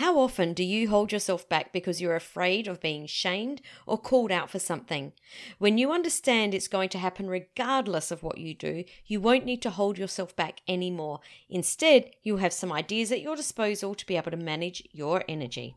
How 0.00 0.18
often 0.18 0.54
do 0.54 0.64
you 0.64 0.88
hold 0.88 1.12
yourself 1.12 1.46
back 1.46 1.74
because 1.74 2.00
you're 2.00 2.16
afraid 2.16 2.66
of 2.66 2.80
being 2.80 3.04
shamed 3.04 3.60
or 3.86 3.98
called 3.98 4.32
out 4.32 4.48
for 4.48 4.58
something? 4.58 5.12
When 5.58 5.76
you 5.76 5.92
understand 5.92 6.54
it's 6.54 6.68
going 6.68 6.88
to 6.90 6.98
happen 6.98 7.28
regardless 7.28 8.10
of 8.10 8.22
what 8.22 8.38
you 8.38 8.54
do, 8.54 8.84
you 9.04 9.20
won't 9.20 9.44
need 9.44 9.60
to 9.60 9.68
hold 9.68 9.98
yourself 9.98 10.34
back 10.34 10.62
anymore. 10.66 11.20
Instead, 11.50 12.12
you'll 12.22 12.38
have 12.38 12.54
some 12.54 12.72
ideas 12.72 13.12
at 13.12 13.20
your 13.20 13.36
disposal 13.36 13.94
to 13.94 14.06
be 14.06 14.16
able 14.16 14.30
to 14.30 14.38
manage 14.38 14.88
your 14.90 15.22
energy. 15.28 15.76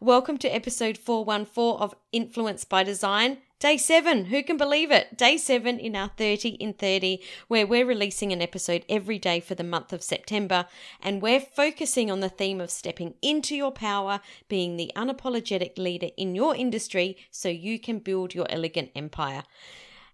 Welcome 0.00 0.36
to 0.38 0.54
episode 0.54 0.98
414 0.98 1.80
of 1.80 1.94
Influence 2.12 2.64
by 2.64 2.82
Design. 2.82 3.38
Day 3.58 3.78
seven, 3.78 4.26
who 4.26 4.42
can 4.42 4.58
believe 4.58 4.90
it? 4.90 5.16
Day 5.16 5.38
seven 5.38 5.78
in 5.78 5.96
our 5.96 6.10
30 6.18 6.50
in 6.50 6.74
30, 6.74 7.22
where 7.48 7.66
we're 7.66 7.86
releasing 7.86 8.30
an 8.30 8.42
episode 8.42 8.84
every 8.90 9.18
day 9.18 9.40
for 9.40 9.54
the 9.54 9.64
month 9.64 9.94
of 9.94 10.02
September. 10.02 10.66
And 11.00 11.22
we're 11.22 11.40
focusing 11.40 12.10
on 12.10 12.20
the 12.20 12.28
theme 12.28 12.60
of 12.60 12.70
stepping 12.70 13.14
into 13.22 13.56
your 13.56 13.72
power, 13.72 14.20
being 14.48 14.76
the 14.76 14.92
unapologetic 14.94 15.78
leader 15.78 16.10
in 16.18 16.34
your 16.34 16.54
industry 16.54 17.16
so 17.30 17.48
you 17.48 17.78
can 17.78 17.98
build 17.98 18.34
your 18.34 18.46
elegant 18.50 18.90
empire. 18.94 19.44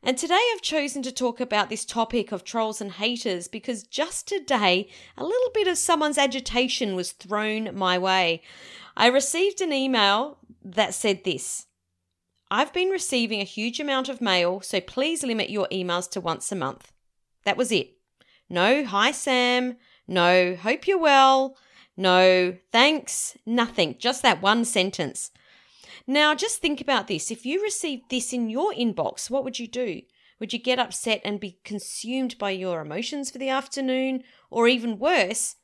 And 0.04 0.18
today 0.18 0.40
I've 0.52 0.62
chosen 0.62 1.02
to 1.02 1.12
talk 1.12 1.38
about 1.38 1.68
this 1.68 1.84
topic 1.84 2.32
of 2.32 2.42
trolls 2.42 2.80
and 2.80 2.90
haters 2.92 3.46
because 3.46 3.84
just 3.84 4.26
today 4.26 4.88
a 5.16 5.22
little 5.22 5.50
bit 5.54 5.68
of 5.68 5.78
someone's 5.78 6.18
agitation 6.18 6.96
was 6.96 7.12
thrown 7.12 7.70
my 7.76 7.98
way. 7.98 8.42
I 8.96 9.06
received 9.06 9.60
an 9.60 9.72
email 9.72 10.38
that 10.64 10.94
said 10.94 11.22
this 11.22 11.66
I've 12.50 12.72
been 12.72 12.88
receiving 12.88 13.40
a 13.40 13.44
huge 13.44 13.78
amount 13.78 14.08
of 14.08 14.20
mail, 14.20 14.60
so 14.60 14.80
please 14.80 15.22
limit 15.22 15.50
your 15.50 15.68
emails 15.70 16.10
to 16.10 16.20
once 16.20 16.50
a 16.50 16.56
month. 16.56 16.92
That 17.44 17.56
was 17.56 17.70
it. 17.70 17.92
No, 18.50 18.84
hi 18.84 19.12
Sam. 19.12 19.76
No, 20.08 20.56
hope 20.56 20.88
you're 20.88 20.98
well. 20.98 21.56
No, 21.96 22.56
thanks. 22.72 23.38
Nothing. 23.46 23.94
Just 24.00 24.22
that 24.22 24.42
one 24.42 24.64
sentence. 24.64 25.30
Now, 26.06 26.34
just 26.34 26.60
think 26.60 26.80
about 26.80 27.06
this. 27.06 27.30
If 27.30 27.46
you 27.46 27.62
received 27.62 28.10
this 28.10 28.32
in 28.32 28.48
your 28.48 28.72
inbox, 28.72 29.30
what 29.30 29.44
would 29.44 29.58
you 29.58 29.68
do? 29.68 30.02
Would 30.40 30.52
you 30.52 30.58
get 30.58 30.78
upset 30.78 31.20
and 31.24 31.38
be 31.38 31.60
consumed 31.64 32.36
by 32.38 32.50
your 32.50 32.80
emotions 32.80 33.30
for 33.30 33.38
the 33.38 33.48
afternoon? 33.48 34.24
Or 34.50 34.66
even 34.66 34.98
worse, 34.98 35.56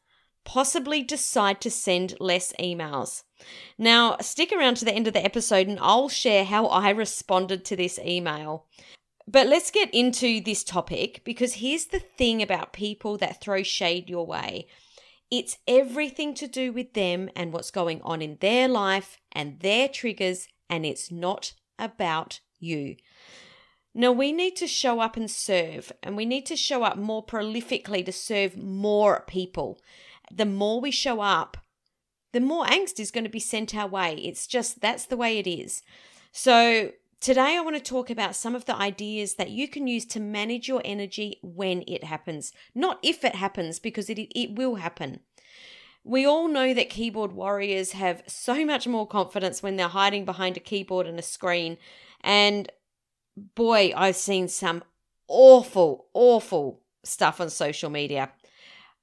possibly 0.44 1.02
decide 1.02 1.60
to 1.62 1.70
send 1.70 2.14
less 2.20 2.52
emails? 2.60 3.24
Now, 3.76 4.16
stick 4.20 4.52
around 4.52 4.76
to 4.76 4.84
the 4.84 4.94
end 4.94 5.08
of 5.08 5.14
the 5.14 5.24
episode 5.24 5.66
and 5.66 5.78
I'll 5.80 6.08
share 6.08 6.44
how 6.44 6.66
I 6.66 6.90
responded 6.90 7.64
to 7.64 7.76
this 7.76 7.98
email. 7.98 8.66
But 9.26 9.48
let's 9.48 9.70
get 9.70 9.92
into 9.92 10.40
this 10.40 10.62
topic 10.62 11.22
because 11.24 11.54
here's 11.54 11.86
the 11.86 11.98
thing 11.98 12.40
about 12.40 12.72
people 12.72 13.18
that 13.18 13.40
throw 13.40 13.62
shade 13.62 14.08
your 14.08 14.26
way 14.26 14.68
it's 15.30 15.58
everything 15.66 16.34
to 16.34 16.46
do 16.46 16.72
with 16.72 16.94
them 16.94 17.28
and 17.36 17.52
what's 17.52 17.70
going 17.70 18.00
on 18.02 18.22
in 18.22 18.38
their 18.40 18.66
life 18.66 19.18
and 19.38 19.60
their 19.60 19.88
triggers, 19.88 20.48
and 20.68 20.84
it's 20.84 21.12
not 21.12 21.54
about 21.78 22.40
you. 22.58 22.96
Now, 23.94 24.10
we 24.10 24.32
need 24.32 24.56
to 24.56 24.66
show 24.66 25.00
up 25.00 25.16
and 25.16 25.30
serve, 25.30 25.92
and 26.02 26.16
we 26.16 26.26
need 26.26 26.44
to 26.46 26.56
show 26.56 26.82
up 26.82 26.98
more 26.98 27.24
prolifically 27.24 28.04
to 28.04 28.12
serve 28.12 28.56
more 28.56 29.24
people. 29.28 29.80
The 30.30 30.44
more 30.44 30.80
we 30.80 30.90
show 30.90 31.20
up, 31.20 31.56
the 32.32 32.40
more 32.40 32.66
angst 32.66 32.98
is 32.98 33.12
going 33.12 33.24
to 33.24 33.30
be 33.30 33.40
sent 33.40 33.74
our 33.74 33.86
way. 33.86 34.14
It's 34.16 34.46
just 34.46 34.80
that's 34.80 35.06
the 35.06 35.16
way 35.16 35.38
it 35.38 35.46
is. 35.46 35.82
So, 36.32 36.92
Today, 37.20 37.56
I 37.56 37.60
want 37.62 37.74
to 37.74 37.82
talk 37.82 38.10
about 38.10 38.36
some 38.36 38.54
of 38.54 38.66
the 38.66 38.76
ideas 38.76 39.34
that 39.34 39.50
you 39.50 39.66
can 39.66 39.88
use 39.88 40.06
to 40.06 40.20
manage 40.20 40.68
your 40.68 40.80
energy 40.84 41.40
when 41.42 41.82
it 41.88 42.04
happens, 42.04 42.52
not 42.76 43.00
if 43.02 43.24
it 43.24 43.34
happens, 43.34 43.80
because 43.80 44.08
it, 44.08 44.20
it 44.20 44.54
will 44.54 44.76
happen. 44.76 45.18
We 46.04 46.24
all 46.26 46.48
know 46.48 46.72
that 46.74 46.90
keyboard 46.90 47.32
warriors 47.32 47.92
have 47.92 48.22
so 48.26 48.64
much 48.64 48.86
more 48.86 49.06
confidence 49.06 49.62
when 49.62 49.76
they're 49.76 49.88
hiding 49.88 50.24
behind 50.24 50.56
a 50.56 50.60
keyboard 50.60 51.06
and 51.06 51.18
a 51.18 51.22
screen. 51.22 51.76
And 52.22 52.70
boy, 53.54 53.92
I've 53.94 54.16
seen 54.16 54.48
some 54.48 54.82
awful, 55.28 56.06
awful 56.14 56.82
stuff 57.04 57.40
on 57.40 57.50
social 57.50 57.90
media. 57.90 58.32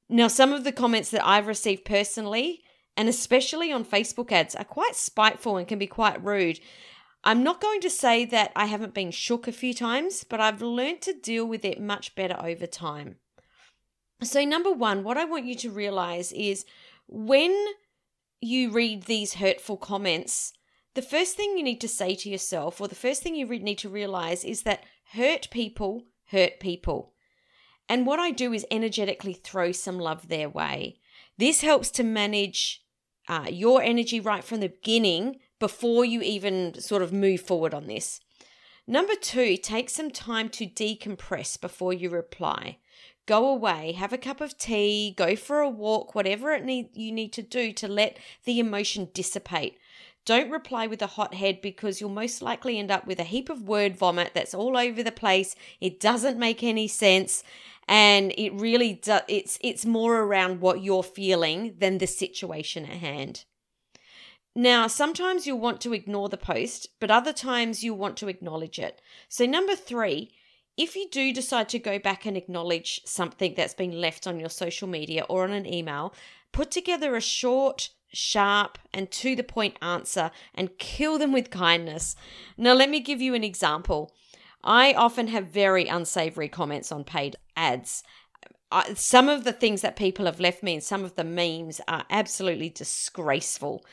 Now, 0.10 0.28
some 0.28 0.54
of 0.54 0.64
the 0.64 0.72
comments 0.72 1.10
that 1.12 1.26
I've 1.26 1.48
received 1.48 1.86
personally, 1.86 2.64
and 2.96 3.10
especially 3.10 3.72
on 3.72 3.86
Facebook 3.86 4.32
ads, 4.32 4.56
are 4.56 4.64
quite 4.64 4.96
spiteful 4.96 5.58
and 5.58 5.68
can 5.68 5.80
be 5.80 5.88
quite 5.88 6.24
rude. 6.24 6.60
I'm 7.24 7.44
not 7.44 7.62
going 7.62 7.82
to 7.82 7.90
say 7.90 8.24
that 8.26 8.52
I 8.56 8.68
haven't 8.68 8.94
been 8.94 9.10
shook 9.12 9.48
a 9.48 9.52
few 9.52 9.74
times, 9.74 10.24
but 10.24 10.40
I've 10.40 10.62
learned 10.62 11.02
to 11.02 11.14
deal 11.14 11.46
with 11.46 11.66
it 11.66 11.82
much 11.82 12.14
better 12.14 12.38
over 12.40 12.68
time. 12.68 13.18
So, 14.24 14.44
number 14.46 14.72
one, 14.72 15.04
what 15.04 15.18
I 15.18 15.26
want 15.26 15.46
you 15.46 15.56
to 15.56 15.70
realize 15.70 16.32
is 16.32 16.66
when 17.08 17.54
you 18.42 18.72
read 18.72 19.04
these 19.04 19.36
hurtful 19.36 19.78
comments, 19.78 20.54
the 20.94 21.02
first 21.02 21.36
thing 21.36 21.58
you 21.58 21.64
need 21.64 21.82
to 21.82 21.88
say 21.88 22.16
to 22.16 22.30
yourself, 22.30 22.80
or 22.80 22.88
the 22.88 22.96
first 22.96 23.22
thing 23.22 23.36
you 23.36 23.48
need 23.48 23.78
to 23.80 23.90
realize, 23.90 24.44
is 24.44 24.64
that 24.64 24.84
hurt 25.14 25.50
people 25.52 26.04
hurt 26.32 26.60
people. 26.60 27.14
And 27.88 28.06
what 28.06 28.20
I 28.20 28.32
do 28.32 28.54
is 28.54 28.66
energetically 28.72 29.34
throw 29.34 29.72
some 29.72 30.00
love 30.00 30.28
their 30.28 30.50
way. 30.50 31.00
This 31.38 31.62
helps 31.62 31.92
to 31.92 32.04
manage 32.04 32.82
uh, 33.28 33.48
your 33.50 33.82
energy 33.82 34.20
right 34.20 34.44
from 34.44 34.60
the 34.60 34.70
beginning 34.70 35.40
before 35.60 36.06
you 36.06 36.22
even 36.22 36.80
sort 36.80 37.02
of 37.02 37.14
move 37.14 37.42
forward 37.42 37.74
on 37.74 37.88
this. 37.88 38.22
Number 38.88 39.16
two, 39.16 39.58
take 39.58 39.90
some 39.90 40.12
time 40.12 40.50
to 40.50 40.68
decompress 40.68 41.60
before 41.60 41.94
you 41.94 42.10
reply. 42.10 42.78
Go 43.26 43.50
away, 43.50 43.94
have 43.94 44.14
a 44.14 44.18
cup 44.18 44.40
of 44.40 44.58
tea, 44.58 45.14
go 45.18 45.36
for 45.36 45.60
a 45.60 45.70
walk, 45.70 46.14
whatever 46.14 46.52
it 46.52 46.64
need 46.64 46.90
you 46.94 47.12
need 47.12 47.34
to 47.34 47.42
do 47.42 47.74
to 47.74 47.88
let 47.88 48.18
the 48.44 48.60
emotion 48.60 49.10
dissipate. 49.14 49.78
Don't 50.26 50.52
reply 50.52 50.88
with 50.88 51.02
a 51.02 51.08
hot 51.08 51.36
head 51.36 51.62
because 51.62 52.02
you'll 52.02 52.10
most 52.10 52.42
likely 52.42 52.80
end 52.80 52.90
up 52.92 53.06
with 53.06 53.20
a 53.20 53.24
heap 53.24 53.50
of 53.50 53.68
word 53.68 53.96
vomit 53.96 54.32
that's 54.34 54.56
all 54.56 54.76
over 54.76 55.04
the 55.04 55.12
place. 55.12 55.56
It 55.80 56.00
doesn't 56.00 56.40
make 56.40 56.64
any 56.64 56.88
sense 56.88 57.44
and 57.88 58.34
it 58.38 58.52
really 58.54 58.94
does 58.94 59.22
it's 59.28 59.60
it's 59.62 59.86
more 59.86 60.22
around 60.22 60.62
what 60.62 60.82
you're 60.84 61.04
feeling 61.04 61.76
than 61.78 62.00
the 62.00 62.08
situation 62.08 62.86
at 62.86 62.98
hand. 62.98 63.46
Now, 64.56 64.88
sometimes 64.88 65.46
you'll 65.46 65.60
want 65.60 65.82
to 65.82 65.94
ignore 65.94 66.30
the 66.30 66.38
post, 66.38 66.88
but 67.02 67.12
other 67.12 67.34
times 67.34 67.84
you'll 67.84 67.98
want 67.98 68.16
to 68.18 68.30
acknowledge 68.30 68.80
it. 68.80 69.02
So, 69.28 69.46
number 69.46 69.76
three, 69.76 70.32
if 70.78 70.96
you 70.96 71.08
do 71.10 71.34
decide 71.34 71.70
to 71.70 71.80
go 71.80 72.00
back 72.00 72.26
and 72.26 72.36
acknowledge 72.36 73.02
something 73.06 73.54
that's 73.56 73.74
been 73.74 74.02
left 74.02 74.28
on 74.28 74.40
your 74.40 74.50
social 74.50 74.88
media 74.88 75.26
or 75.30 75.44
on 75.44 75.52
an 75.52 75.72
email, 75.72 76.14
put 76.52 76.72
together 76.72 77.16
a 77.16 77.22
short, 77.22 77.90
sharp, 78.12 78.78
and 78.94 79.10
to 79.12 79.36
the 79.36 79.44
point 79.44 79.78
answer 79.82 80.32
and 80.54 80.78
kill 80.78 81.18
them 81.18 81.32
with 81.32 81.50
kindness. 81.50 82.16
Now, 82.58 82.74
let 82.74 82.90
me 82.90 83.00
give 83.00 83.22
you 83.22 83.34
an 83.34 83.44
example. 83.44 84.14
I 84.64 84.94
often 84.94 85.28
have 85.28 85.48
very 85.48 85.88
unsavory 85.88 86.50
comments 86.50 86.92
on 86.92 87.04
paid 87.04 87.36
ads. 87.56 88.04
some 88.96 89.30
of 89.30 89.44
the 89.44 89.54
things 89.54 89.82
that 89.82 89.96
people 89.96 90.26
have 90.26 90.40
left 90.40 90.64
me 90.64 90.74
and 90.74 90.84
some 90.84 91.06
of 91.06 91.16
the 91.16 91.24
memes 91.24 91.80
are 91.88 92.06
absolutely 92.10 92.70
disgraceful. 92.70 93.86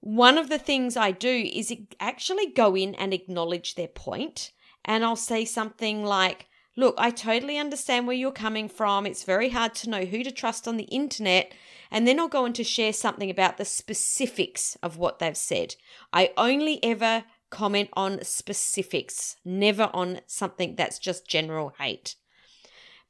One 0.00 0.38
of 0.38 0.48
the 0.48 0.58
things 0.58 0.96
I 0.96 1.10
do 1.10 1.50
is 1.52 1.74
actually 1.98 2.46
go 2.46 2.76
in 2.76 2.94
and 2.94 3.12
acknowledge 3.12 3.74
their 3.74 3.88
point, 3.88 4.52
and 4.88 5.04
I'll 5.04 5.14
say 5.14 5.44
something 5.44 6.02
like, 6.02 6.46
Look, 6.74 6.94
I 6.96 7.10
totally 7.10 7.58
understand 7.58 8.06
where 8.06 8.14
you're 8.14 8.30
coming 8.30 8.68
from. 8.68 9.04
It's 9.04 9.24
very 9.24 9.48
hard 9.48 9.74
to 9.76 9.90
know 9.90 10.04
who 10.04 10.22
to 10.22 10.30
trust 10.30 10.68
on 10.68 10.76
the 10.76 10.84
internet. 10.84 11.52
And 11.90 12.06
then 12.06 12.20
I'll 12.20 12.28
go 12.28 12.44
on 12.44 12.52
to 12.52 12.62
share 12.62 12.92
something 12.92 13.30
about 13.30 13.58
the 13.58 13.64
specifics 13.64 14.76
of 14.80 14.96
what 14.96 15.18
they've 15.18 15.36
said. 15.36 15.74
I 16.12 16.32
only 16.36 16.82
ever 16.84 17.24
comment 17.50 17.88
on 17.94 18.22
specifics, 18.22 19.36
never 19.44 19.90
on 19.92 20.20
something 20.28 20.76
that's 20.76 21.00
just 21.00 21.26
general 21.26 21.74
hate. 21.80 22.14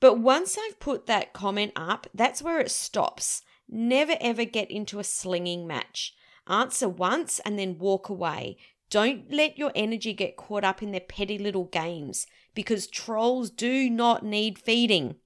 But 0.00 0.18
once 0.18 0.56
I've 0.56 0.80
put 0.80 1.04
that 1.06 1.34
comment 1.34 1.72
up, 1.76 2.06
that's 2.14 2.40
where 2.40 2.60
it 2.60 2.70
stops. 2.70 3.42
Never 3.68 4.16
ever 4.18 4.46
get 4.46 4.70
into 4.70 4.98
a 4.98 5.04
slinging 5.04 5.66
match. 5.66 6.14
Answer 6.46 6.88
once 6.88 7.38
and 7.40 7.58
then 7.58 7.76
walk 7.76 8.08
away. 8.08 8.56
Don't 8.90 9.30
let 9.30 9.58
your 9.58 9.72
energy 9.74 10.12
get 10.12 10.36
caught 10.36 10.64
up 10.64 10.82
in 10.82 10.92
their 10.92 11.00
petty 11.00 11.38
little 11.38 11.64
games 11.64 12.26
because 12.54 12.86
trolls 12.86 13.50
do 13.50 13.90
not 13.90 14.24
need 14.24 14.58
feeding. 14.58 15.16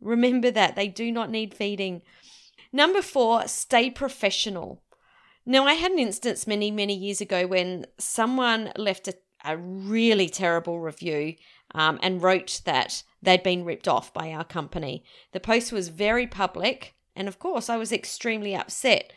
Remember 0.00 0.50
that 0.50 0.76
they 0.76 0.88
do 0.88 1.10
not 1.10 1.30
need 1.30 1.54
feeding. 1.54 2.02
Number 2.72 3.02
four, 3.02 3.46
stay 3.48 3.90
professional. 3.90 4.82
Now, 5.44 5.66
I 5.66 5.74
had 5.74 5.92
an 5.92 5.98
instance 5.98 6.46
many, 6.46 6.70
many 6.70 6.94
years 6.94 7.20
ago 7.20 7.46
when 7.46 7.86
someone 7.98 8.72
left 8.76 9.08
a, 9.08 9.14
a 9.44 9.56
really 9.56 10.28
terrible 10.28 10.80
review 10.80 11.34
um, 11.74 11.98
and 12.02 12.22
wrote 12.22 12.62
that 12.64 13.02
they'd 13.20 13.42
been 13.42 13.64
ripped 13.64 13.88
off 13.88 14.14
by 14.14 14.32
our 14.32 14.44
company. 14.44 15.04
The 15.32 15.40
post 15.40 15.72
was 15.72 15.88
very 15.88 16.26
public, 16.26 16.94
and 17.16 17.26
of 17.26 17.38
course, 17.38 17.68
I 17.68 17.76
was 17.76 17.92
extremely 17.92 18.54
upset. 18.54 19.12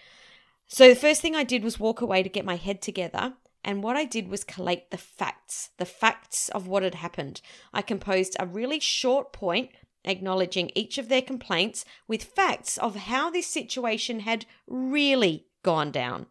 So, 0.67 0.89
the 0.89 0.95
first 0.95 1.21
thing 1.21 1.35
I 1.35 1.43
did 1.43 1.63
was 1.63 1.79
walk 1.79 2.01
away 2.01 2.23
to 2.23 2.29
get 2.29 2.43
my 2.43 2.55
head 2.55 2.81
together. 2.81 3.35
And 3.65 3.81
what 3.81 3.97
I 3.97 4.05
did 4.05 4.27
was 4.27 4.43
collate 4.43 4.91
the 4.91 4.97
facts, 4.97 5.71
the 5.77 5.85
facts 5.85 6.49
of 6.49 6.67
what 6.67 6.83
had 6.83 6.95
happened. 6.95 7.41
I 7.73 7.81
composed 7.81 8.37
a 8.39 8.45
really 8.45 8.79
short 8.79 9.33
point 9.33 9.71
acknowledging 10.05 10.71
each 10.75 10.99
of 10.99 11.09
their 11.09 11.23
complaints 11.23 11.83
with 12.07 12.23
facts 12.23 12.77
of 12.77 12.95
how 12.95 13.31
this 13.31 13.47
situation 13.47 14.19
had 14.19 14.45
really 14.67 15.47
gone 15.63 15.91
down. 15.91 16.27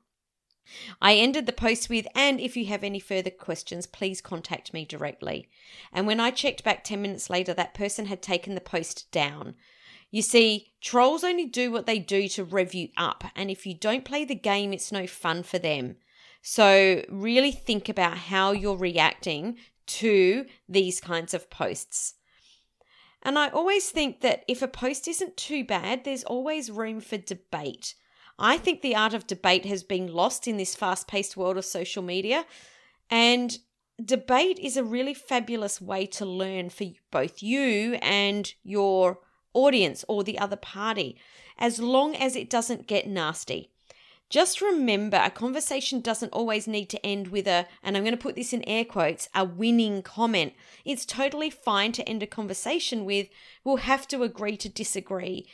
I 1.03 1.17
ended 1.17 1.47
the 1.47 1.53
post 1.53 1.91
with, 1.91 2.07
and 2.15 2.41
if 2.41 2.57
you 2.57 2.67
have 2.67 2.85
any 2.85 3.01
further 3.01 3.31
questions, 3.31 3.87
please 3.87 4.21
contact 4.21 4.73
me 4.73 4.85
directly. 4.85 5.49
And 5.93 6.07
when 6.07 6.21
I 6.21 6.31
checked 6.31 6.63
back 6.63 6.85
10 6.85 7.03
minutes 7.03 7.29
later, 7.29 7.53
that 7.53 7.75
person 7.75 8.07
had 8.07 8.23
taken 8.23 8.55
the 8.55 8.61
post 8.61 9.11
down. 9.11 9.57
You 10.13 10.23
see, 10.23 10.73
trolls 10.81 11.25
only 11.25 11.47
do 11.47 11.73
what 11.73 11.87
they 11.87 11.99
do 11.99 12.29
to 12.29 12.45
rev 12.45 12.75
you 12.75 12.91
up, 12.97 13.25
and 13.35 13.51
if 13.51 13.67
you 13.67 13.75
don't 13.75 14.05
play 14.05 14.25
the 14.25 14.37
game, 14.37 14.73
it's 14.73 14.93
no 14.93 15.09
fun 15.09 15.43
for 15.43 15.59
them. 15.59 15.97
So, 16.47 17.03
really 17.09 17.53
think 17.53 17.89
about 17.89 18.19
how 18.19 18.53
you're 18.53 18.77
reacting 18.77 19.57
to 19.87 20.45
these 20.69 21.01
kinds 21.01 21.33
of 21.33 21.49
posts. 21.49 22.17
And 23.23 23.39
I 23.39 23.49
always 23.49 23.89
think 23.89 24.21
that 24.21 24.45
if 24.47 24.61
a 24.61 24.69
post 24.69 25.09
isn't 25.09 25.39
too 25.39 25.65
bad, 25.65 26.05
there's 26.05 26.23
always 26.23 26.71
room 26.71 27.01
for 27.01 27.17
debate. 27.17 27.95
I 28.39 28.59
think 28.59 28.83
the 28.83 28.95
art 28.95 29.15
of 29.15 29.27
debate 29.27 29.65
has 29.65 29.83
been 29.83 30.13
lost 30.13 30.47
in 30.47 30.59
this 30.59 30.75
fast 30.75 31.09
paced 31.09 31.35
world 31.35 31.57
of 31.57 31.65
social 31.65 32.03
media. 32.03 32.45
And 33.09 33.57
debate 34.05 34.59
is 34.59 34.77
a 34.77 34.85
really 34.85 35.15
fabulous 35.15 35.81
way 35.81 36.05
to 36.09 36.27
learn 36.27 36.69
for 36.69 36.85
both 37.11 37.43
you 37.43 37.95
and 38.03 38.53
your 38.63 39.21
audience 39.55 40.05
or 40.09 40.23
the 40.23 40.39
other 40.39 40.57
party, 40.57 41.17
as 41.57 41.79
long 41.79 42.15
as 42.15 42.37
it 42.37 42.51
doesn't 42.51 42.87
get 42.87 43.07
nasty. 43.07 43.71
Just 44.31 44.61
remember 44.61 45.21
a 45.23 45.31
conversation 45.31 46.01
doesn't 46.01 46.33
always 46.33 46.67
need 46.67 46.89
to 46.91 47.07
end 47.07 47.29
with 47.29 47.47
a, 47.47 47.67
and 47.83 47.97
I'm 47.97 48.03
going 48.03 48.17
to 48.17 48.23
put 48.23 48.35
this 48.35 48.53
in 48.53 48.67
air 48.69 48.85
quotes, 48.85 49.29
a 49.35 49.45
winning 49.45 50.03
comment. 50.03 50.55
It's 50.85 51.05
totally 51.05 51.51
fine 51.51 51.93
to 51.93 52.09
end 52.09 52.23
a 52.23 52.27
conversation 52.27 53.05
with, 53.05 53.29
we'll 53.63 53.77
have 53.77 54.09
to 54.09 54.23
agree 54.23 54.57
to 54.57 54.69
disagree. 54.69 55.47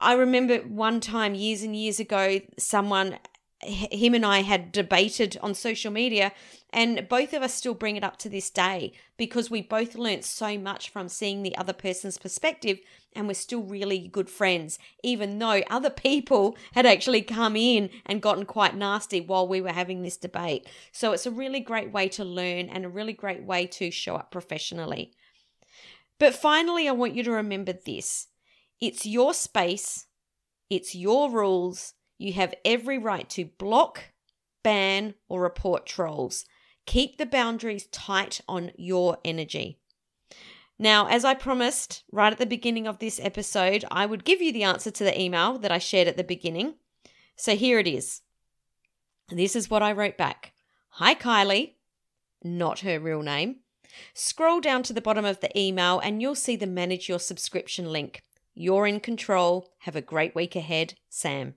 I 0.00 0.14
remember 0.14 0.58
one 0.58 1.00
time 1.00 1.34
years 1.34 1.62
and 1.62 1.76
years 1.76 1.98
ago, 1.98 2.40
someone, 2.56 3.18
him 3.60 4.14
and 4.14 4.24
I 4.24 4.42
had 4.42 4.70
debated 4.70 5.36
on 5.42 5.54
social 5.54 5.90
media, 5.90 6.32
and 6.70 7.08
both 7.08 7.32
of 7.32 7.42
us 7.42 7.54
still 7.54 7.74
bring 7.74 7.96
it 7.96 8.04
up 8.04 8.16
to 8.18 8.28
this 8.28 8.50
day 8.50 8.92
because 9.16 9.50
we 9.50 9.62
both 9.62 9.96
learnt 9.96 10.24
so 10.24 10.56
much 10.56 10.90
from 10.90 11.08
seeing 11.08 11.42
the 11.42 11.56
other 11.56 11.72
person's 11.72 12.18
perspective, 12.18 12.78
and 13.16 13.26
we're 13.26 13.34
still 13.34 13.62
really 13.62 14.06
good 14.06 14.30
friends, 14.30 14.78
even 15.02 15.38
though 15.38 15.62
other 15.70 15.90
people 15.90 16.56
had 16.72 16.86
actually 16.86 17.22
come 17.22 17.56
in 17.56 17.90
and 18.06 18.22
gotten 18.22 18.44
quite 18.44 18.76
nasty 18.76 19.20
while 19.20 19.48
we 19.48 19.60
were 19.60 19.72
having 19.72 20.02
this 20.02 20.16
debate. 20.16 20.68
So 20.92 21.12
it's 21.12 21.26
a 21.26 21.30
really 21.30 21.60
great 21.60 21.92
way 21.92 22.08
to 22.10 22.24
learn 22.24 22.68
and 22.68 22.84
a 22.84 22.88
really 22.88 23.12
great 23.12 23.42
way 23.42 23.66
to 23.66 23.90
show 23.90 24.14
up 24.14 24.30
professionally. 24.30 25.12
But 26.20 26.34
finally, 26.34 26.88
I 26.88 26.92
want 26.92 27.14
you 27.14 27.22
to 27.24 27.32
remember 27.32 27.72
this 27.72 28.28
it's 28.80 29.04
your 29.04 29.34
space, 29.34 30.06
it's 30.70 30.94
your 30.94 31.30
rules. 31.30 31.94
You 32.18 32.32
have 32.34 32.54
every 32.64 32.98
right 32.98 33.28
to 33.30 33.44
block, 33.44 34.02
ban, 34.62 35.14
or 35.28 35.40
report 35.40 35.86
trolls. 35.86 36.44
Keep 36.84 37.16
the 37.16 37.26
boundaries 37.26 37.86
tight 37.86 38.40
on 38.48 38.72
your 38.76 39.18
energy. 39.24 39.78
Now, 40.80 41.06
as 41.08 41.24
I 41.24 41.34
promised 41.34 42.04
right 42.12 42.32
at 42.32 42.38
the 42.38 42.46
beginning 42.46 42.86
of 42.86 42.98
this 42.98 43.20
episode, 43.22 43.84
I 43.90 44.06
would 44.06 44.24
give 44.24 44.42
you 44.42 44.52
the 44.52 44.62
answer 44.64 44.90
to 44.90 45.04
the 45.04 45.20
email 45.20 45.58
that 45.58 45.72
I 45.72 45.78
shared 45.78 46.08
at 46.08 46.16
the 46.16 46.24
beginning. 46.24 46.74
So 47.36 47.56
here 47.56 47.78
it 47.78 47.86
is. 47.86 48.22
This 49.28 49.54
is 49.54 49.70
what 49.70 49.82
I 49.82 49.92
wrote 49.92 50.16
back 50.16 50.52
Hi, 50.92 51.14
Kylie, 51.14 51.74
not 52.42 52.80
her 52.80 52.98
real 52.98 53.22
name. 53.22 53.56
Scroll 54.14 54.60
down 54.60 54.82
to 54.84 54.92
the 54.92 55.00
bottom 55.00 55.24
of 55.24 55.40
the 55.40 55.56
email 55.58 55.98
and 55.98 56.20
you'll 56.20 56.34
see 56.34 56.56
the 56.56 56.66
manage 56.66 57.08
your 57.08 57.20
subscription 57.20 57.92
link. 57.92 58.22
You're 58.54 58.86
in 58.86 59.00
control. 59.00 59.72
Have 59.80 59.96
a 59.96 60.00
great 60.00 60.34
week 60.34 60.56
ahead, 60.56 60.94
Sam. 61.08 61.54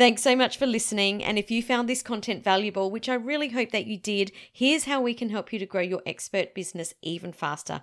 Thanks 0.00 0.22
so 0.22 0.34
much 0.34 0.56
for 0.56 0.64
listening. 0.64 1.22
And 1.22 1.38
if 1.38 1.50
you 1.50 1.62
found 1.62 1.86
this 1.86 2.02
content 2.02 2.42
valuable, 2.42 2.90
which 2.90 3.06
I 3.06 3.14
really 3.14 3.50
hope 3.50 3.70
that 3.72 3.84
you 3.84 3.98
did, 3.98 4.32
here's 4.50 4.84
how 4.84 5.02
we 5.02 5.12
can 5.12 5.28
help 5.28 5.52
you 5.52 5.58
to 5.58 5.66
grow 5.66 5.82
your 5.82 6.00
expert 6.06 6.54
business 6.54 6.94
even 7.02 7.34
faster. 7.34 7.82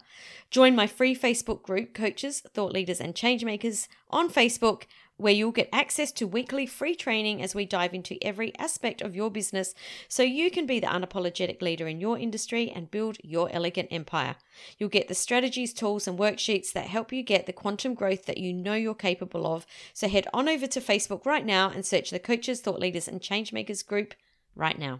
Join 0.50 0.75
my 0.75 0.88
free 0.88 1.15
Facebook 1.15 1.62
group, 1.62 1.94
Coaches, 1.94 2.42
Thought 2.56 2.74
Leaders, 2.74 3.00
and 3.00 3.13
Changemakers, 3.13 3.88
on 4.09 4.31
Facebook 4.31 4.86
where 5.18 5.34
you'll 5.34 5.52
get 5.52 5.69
access 5.74 6.12
to 6.14 6.28
weekly 6.28 6.66
free 6.66 6.96
training 6.96 7.42
as 7.42 7.54
we 7.54 7.66
dive 7.66 7.94
into 7.94 8.18
every 8.24 8.56
aspect 8.58 9.02
of 9.02 9.16
your 9.16 9.30
business 9.30 9.74
so 10.08 10.24
you 10.24 10.50
can 10.50 10.66
be 10.66 10.80
the 10.80 10.88
unapologetic 10.88 11.62
leader 11.62 11.88
in 11.88 12.00
your 12.00 12.18
industry 12.18 12.72
and 12.74 12.92
build 12.92 13.18
your 13.24 13.50
elegant 13.52 13.90
empire. 13.92 14.36
You'll 14.78 14.90
get 14.90 15.08
the 15.08 15.16
strategies, 15.16 15.74
tools, 15.74 16.08
and 16.08 16.18
worksheets 16.18 16.72
that 16.74 16.88
help 16.88 17.12
you 17.12 17.24
get 17.24 17.46
the 17.46 17.54
quantum 17.54 17.94
growth 17.94 18.25
that 18.25 18.38
you 18.38 18.54
know 18.54 18.75
you're 18.75 18.96
capable 18.96 19.46
of. 19.46 19.66
So 19.94 20.08
head 20.08 20.28
on 20.34 20.48
over 20.48 20.68
to 20.68 20.80
Facebook 20.80 21.25
right 21.25 21.46
now 21.46 21.70
and 21.70 21.86
search 21.86 22.12
the 22.12 22.20
Coaches, 22.20 22.62
Thought 22.62 22.80
Leaders, 22.80 23.08
and 23.08 23.20
Changemakers 23.20 23.86
group 23.86 24.13
right 24.56 24.78
now. 24.78 25.00